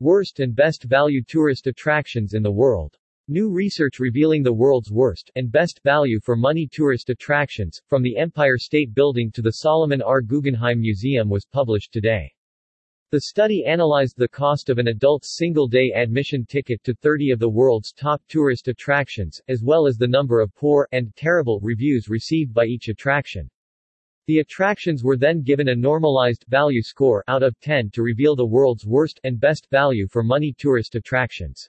[0.00, 2.98] Worst and best value tourist attractions in the world.
[3.28, 8.16] New research revealing the world's worst and best value for money tourist attractions, from the
[8.16, 10.20] Empire State Building to the Solomon R.
[10.20, 12.34] Guggenheim Museum was published today.
[13.12, 17.48] The study analyzed the cost of an adult's single-day admission ticket to 30 of the
[17.48, 22.52] world's top tourist attractions, as well as the number of poor and terrible reviews received
[22.52, 23.48] by each attraction.
[24.26, 28.46] The attractions were then given a normalized value score out of 10 to reveal the
[28.46, 31.68] world's worst and best value for money tourist attractions.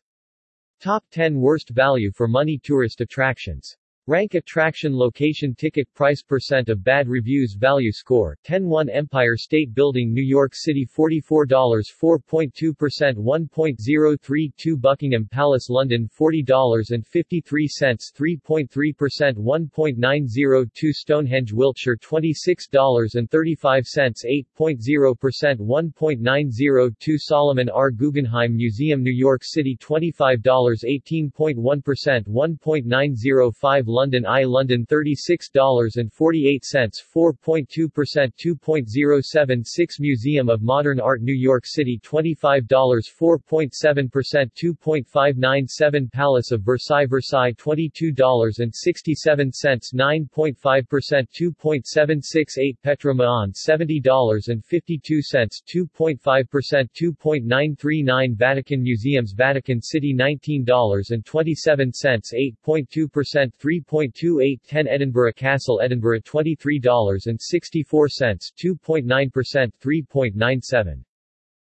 [0.80, 3.76] Top 10 worst value for money tourist attractions
[4.08, 10.14] Rank attraction location ticket price percent of bad reviews value score 10-1 Empire State Building
[10.14, 17.02] New York City $44 4.2% 1.032 Buckingham Palace London $40.53
[17.42, 27.90] 3.3% 1.902 Stonehenge Wiltshire $26.35 8.0% 1.902 Solomon R.
[27.90, 40.50] Guggenheim Museum New York City $25 18.1% 1.905 London Eye London $36.48 4.2% 2.076 Museum
[40.50, 51.56] of Modern Art New York City $25 4.7% 2.597 Palace of Versailles Versailles $22.67 9.5%
[51.56, 64.88] 2.768 Petra Ma'an $70.52 2.5% 2.939 Vatican Museums Vatican City $19.27 8.2% 3 3.28 10
[64.88, 71.04] Edinburgh Castle Edinburgh $23.64 2.9% 3.97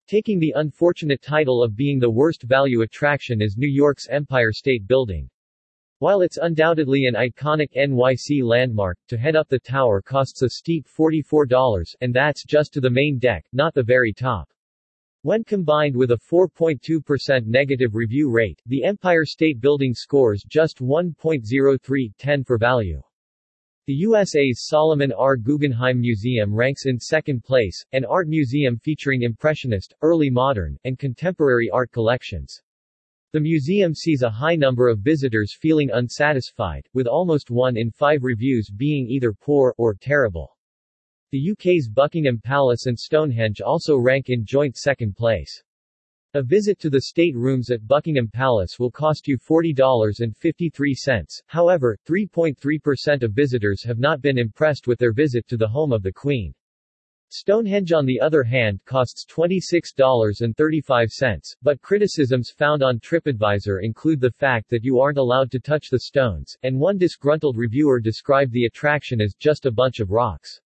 [0.07, 4.85] Taking the unfortunate title of being the worst value attraction is New York's Empire State
[4.85, 5.29] Building.
[5.99, 10.85] While it's undoubtedly an iconic NYC landmark, to head up the tower costs a steep
[10.87, 14.51] $44, and that's just to the main deck, not the very top.
[15.23, 22.43] When combined with a 4.2% negative review rate, the Empire State Building scores just 1.0310
[22.43, 22.99] for value.
[23.85, 25.37] The USA's Solomon R.
[25.37, 31.69] Guggenheim Museum ranks in second place, an art museum featuring Impressionist, early modern, and contemporary
[31.69, 32.59] art collections.
[33.31, 38.23] The museum sees a high number of visitors feeling unsatisfied, with almost one in five
[38.23, 40.57] reviews being either poor or terrible.
[41.31, 45.63] The UK's Buckingham Palace and Stonehenge also rank in joint second place.
[46.33, 51.41] A visit to the state rooms at Buckingham Palace will cost you $40.53.
[51.47, 56.03] However, 3.3% of visitors have not been impressed with their visit to the home of
[56.03, 56.53] the Queen.
[57.29, 64.69] Stonehenge on the other hand costs $26.35, but criticisms found on TripAdvisor include the fact
[64.69, 69.21] that you aren't allowed to touch the stones, and one disgruntled reviewer described the attraction
[69.21, 70.59] as just a bunch of rocks.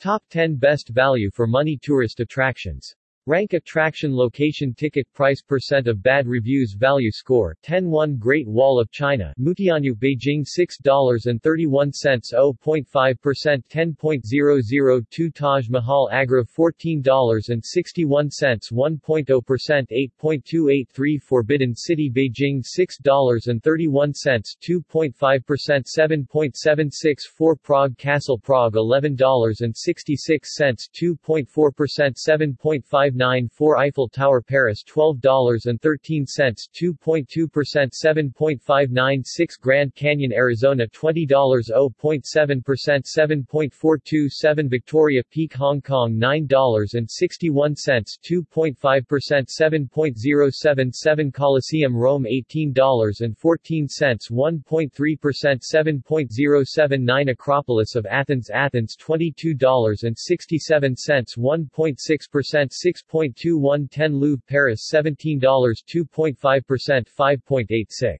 [0.00, 2.94] Top 10 Best Value for Money Tourist Attractions
[3.26, 8.90] Rank attraction location ticket price percent of bad reviews value score 10-1 Great Wall of
[8.90, 22.64] China Mutianyu Beijing $6.31 0.5% 10.002 Taj Mahal Agra $14.61 1.0% 8.283 Forbidden City Beijing
[22.64, 38.30] $6.31 2.5% 7.764 Prague Castle Prague $11.66 2.4% 7.5 594 Eiffel Tower Paris $12.13 2.2%
[38.30, 51.96] 7.596 Grand Canyon Arizona $20 0.7% 7.427 Victoria Peak Hong Kong $9.61 2.5% 7.077 Colosseum
[51.96, 55.60] Rome $18.14 1.3%
[56.00, 68.16] 7.079 Acropolis of Athens Athens $22.67 1.6% 6 6.2110 Louvre Paris $17 2.5% 5.86.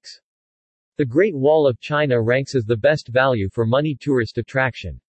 [0.97, 5.01] The Great Wall of China ranks as the best value for money tourist attraction.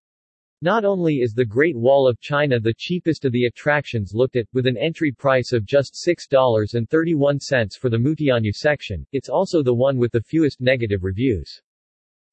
[0.64, 4.48] Not only is the Great Wall of China the cheapest of the attractions looked at,
[4.54, 9.98] with an entry price of just $6.31 for the Mutianyu section, it's also the one
[9.98, 11.62] with the fewest negative reviews.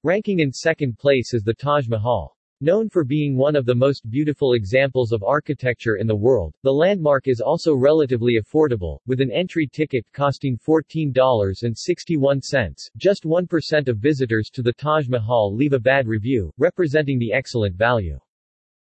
[0.04, 2.37] Ranking in second place is the Taj Mahal.
[2.60, 6.72] Known for being one of the most beautiful examples of architecture in the world, the
[6.72, 12.90] landmark is also relatively affordable, with an entry ticket costing $14.61.
[12.96, 17.76] Just 1% of visitors to the Taj Mahal leave a bad review, representing the excellent
[17.76, 18.18] value.